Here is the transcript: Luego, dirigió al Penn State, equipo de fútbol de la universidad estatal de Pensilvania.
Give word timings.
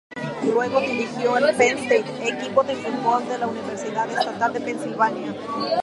Luego, 0.55 0.79
dirigió 0.81 1.35
al 1.35 1.55
Penn 1.55 1.77
State, 1.77 2.27
equipo 2.27 2.63
de 2.63 2.75
fútbol 2.75 3.23
de 3.29 3.37
la 3.37 3.45
universidad 3.45 4.09
estatal 4.09 4.51
de 4.51 4.59
Pensilvania. 4.61 5.35